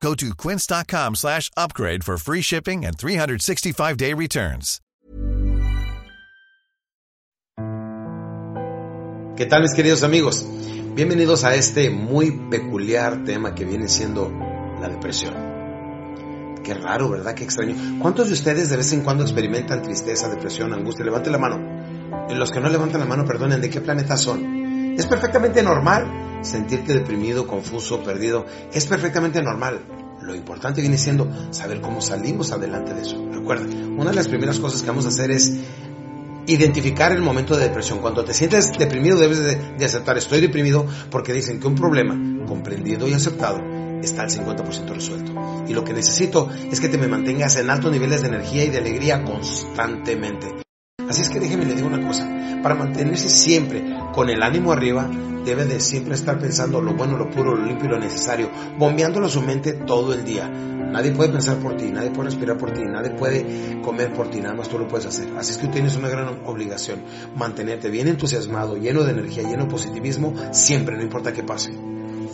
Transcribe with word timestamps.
Go 0.00 0.14
to 0.14 0.34
quince.com 0.34 1.14
slash 1.14 1.50
upgrade 1.56 2.02
for 2.04 2.16
free 2.16 2.42
shipping 2.42 2.84
and 2.86 2.96
365-day 2.96 4.14
returns. 4.14 4.80
¿Qué 9.36 9.46
tal 9.46 9.62
mis 9.62 9.74
queridos 9.74 10.02
amigos? 10.02 10.46
Bienvenidos 10.94 11.44
a 11.44 11.54
este 11.54 11.90
muy 11.90 12.30
peculiar 12.50 13.24
tema 13.24 13.54
que 13.54 13.64
viene 13.64 13.88
siendo 13.88 14.30
la 14.80 14.88
depresión. 14.88 15.34
Qué 16.62 16.74
raro, 16.74 17.10
¿verdad? 17.10 17.34
Qué 17.34 17.44
extraño. 17.44 17.74
¿Cuántos 18.00 18.28
de 18.28 18.34
ustedes 18.34 18.68
de 18.68 18.76
vez 18.76 18.92
en 18.92 19.02
cuando 19.02 19.22
experimentan 19.22 19.82
tristeza, 19.82 20.28
depresión, 20.28 20.72
angustia? 20.74 21.04
Levanten 21.04 21.32
la 21.32 21.38
mano. 21.38 21.58
Los 22.30 22.50
que 22.50 22.60
no 22.60 22.68
levantan 22.68 23.00
la 23.00 23.06
mano, 23.06 23.24
perdonen, 23.24 23.60
¿de 23.60 23.70
qué 23.70 23.80
planeta 23.80 24.16
son? 24.16 24.94
Es 24.98 25.06
perfectamente 25.06 25.62
normal 25.62 26.29
sentirte 26.42 26.94
deprimido, 26.94 27.46
confuso, 27.46 28.02
perdido. 28.02 28.46
Es 28.72 28.86
perfectamente 28.86 29.42
normal. 29.42 29.80
Lo 30.22 30.34
importante 30.34 30.80
viene 30.80 30.98
siendo 30.98 31.28
saber 31.50 31.80
cómo 31.80 32.00
salimos 32.00 32.52
adelante 32.52 32.94
de 32.94 33.02
eso. 33.02 33.24
Recuerda, 33.32 33.64
una 33.64 34.10
de 34.10 34.16
las 34.16 34.28
primeras 34.28 34.58
cosas 34.58 34.82
que 34.82 34.88
vamos 34.88 35.06
a 35.06 35.08
hacer 35.08 35.30
es 35.30 35.54
identificar 36.46 37.12
el 37.12 37.22
momento 37.22 37.56
de 37.56 37.64
depresión. 37.64 38.00
Cuando 38.00 38.24
te 38.24 38.34
sientes 38.34 38.72
deprimido 38.78 39.18
debes 39.18 39.38
de, 39.38 39.84
aceptar, 39.84 40.18
estoy 40.18 40.40
deprimido 40.40 40.86
porque 41.10 41.32
dicen 41.32 41.60
que 41.60 41.66
un 41.66 41.74
problema 41.74 42.46
comprendido 42.46 43.08
y 43.08 43.14
aceptado 43.14 43.60
está 44.02 44.22
al 44.22 44.30
50% 44.30 44.94
resuelto. 44.94 45.64
Y 45.68 45.74
lo 45.74 45.84
que 45.84 45.92
necesito 45.92 46.48
es 46.70 46.80
que 46.80 46.88
te 46.88 46.98
me 46.98 47.08
mantengas 47.08 47.56
en 47.56 47.70
altos 47.70 47.92
niveles 47.92 48.22
de 48.22 48.28
energía 48.28 48.64
y 48.64 48.70
de 48.70 48.78
alegría 48.78 49.24
constantemente. 49.24 50.69
Así 51.10 51.22
es 51.22 51.28
que 51.28 51.40
déjeme 51.40 51.64
le 51.64 51.74
digo 51.74 51.88
una 51.88 52.06
cosa, 52.06 52.24
para 52.62 52.76
mantenerse 52.76 53.28
siempre 53.28 53.82
con 54.14 54.30
el 54.30 54.40
ánimo 54.44 54.70
arriba, 54.70 55.10
debe 55.44 55.64
de 55.64 55.80
siempre 55.80 56.14
estar 56.14 56.38
pensando 56.38 56.80
lo 56.80 56.94
bueno, 56.94 57.18
lo 57.18 57.28
puro, 57.28 57.56
lo 57.56 57.66
limpio 57.66 57.88
y 57.88 57.90
lo 57.90 57.98
necesario, 57.98 58.48
bombeándolo 58.78 59.28
su 59.28 59.42
mente 59.42 59.72
todo 59.72 60.14
el 60.14 60.24
día. 60.24 60.48
Nadie 60.48 61.10
puede 61.10 61.30
pensar 61.30 61.56
por 61.56 61.76
ti, 61.76 61.90
nadie 61.90 62.10
puede 62.10 62.30
respirar 62.30 62.56
por 62.56 62.70
ti, 62.70 62.82
nadie 62.84 63.10
puede 63.10 63.80
comer 63.82 64.12
por 64.12 64.30
ti, 64.30 64.40
nada 64.40 64.54
más 64.54 64.68
tú 64.68 64.78
lo 64.78 64.86
puedes 64.86 65.04
hacer. 65.06 65.26
Así 65.36 65.50
es 65.50 65.58
que 65.58 65.66
tienes 65.66 65.96
una 65.96 66.08
gran 66.08 66.42
obligación, 66.46 67.02
mantenerte 67.34 67.90
bien 67.90 68.06
entusiasmado, 68.06 68.76
lleno 68.76 69.02
de 69.02 69.10
energía, 69.10 69.42
lleno 69.42 69.64
de 69.64 69.70
positivismo, 69.70 70.32
siempre, 70.52 70.96
no 70.96 71.02
importa 71.02 71.32
qué 71.32 71.42
pase. 71.42 71.72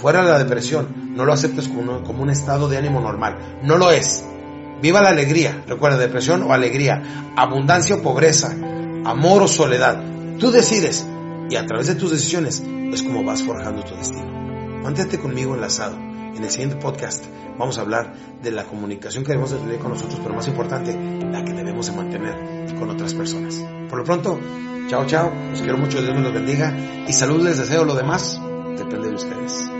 Fuera 0.00 0.22
de 0.22 0.30
la 0.30 0.38
depresión, 0.38 1.16
no 1.16 1.24
lo 1.24 1.32
aceptes 1.32 1.66
como, 1.66 2.04
como 2.04 2.22
un 2.22 2.30
estado 2.30 2.68
de 2.68 2.76
ánimo 2.76 3.00
normal, 3.00 3.58
no 3.64 3.78
lo 3.78 3.90
es. 3.90 4.24
Viva 4.82 5.02
la 5.02 5.10
alegría, 5.10 5.62
recuerda, 5.66 5.98
depresión 5.98 6.42
o 6.42 6.52
alegría, 6.52 7.32
abundancia 7.36 7.96
o 7.96 8.02
pobreza, 8.02 8.50
amor 9.04 9.42
o 9.42 9.48
soledad. 9.48 10.02
Tú 10.38 10.50
decides 10.50 11.06
y 11.50 11.56
a 11.56 11.66
través 11.66 11.86
de 11.88 11.96
tus 11.96 12.12
decisiones 12.12 12.62
es 12.92 13.02
como 13.02 13.22
vas 13.22 13.42
forjando 13.42 13.82
tu 13.82 13.94
destino. 13.94 14.30
Mantente 14.82 15.18
conmigo 15.18 15.54
enlazado. 15.54 15.96
En 15.96 16.42
el 16.42 16.50
siguiente 16.50 16.76
podcast 16.76 17.24
vamos 17.58 17.76
a 17.76 17.82
hablar 17.82 18.14
de 18.42 18.50
la 18.50 18.64
comunicación 18.64 19.24
que 19.24 19.32
debemos 19.32 19.50
de 19.50 19.58
tener 19.58 19.78
con 19.78 19.90
nosotros, 19.90 20.18
pero 20.22 20.34
más 20.34 20.48
importante, 20.48 20.96
la 21.30 21.44
que 21.44 21.52
debemos 21.52 21.86
de 21.86 21.92
mantener 21.92 22.74
con 22.78 22.88
otras 22.88 23.12
personas. 23.12 23.62
Por 23.90 23.98
lo 23.98 24.04
pronto, 24.04 24.40
chao, 24.88 25.04
chao, 25.06 25.30
los 25.50 25.60
quiero 25.60 25.76
mucho, 25.76 26.00
Dios 26.00 26.14
me 26.14 26.22
los 26.22 26.32
bendiga 26.32 26.74
y 27.06 27.12
salud 27.12 27.42
les 27.42 27.58
deseo, 27.58 27.84
lo 27.84 27.94
demás 27.94 28.40
depende 28.78 29.08
de 29.08 29.14
ustedes. 29.14 29.79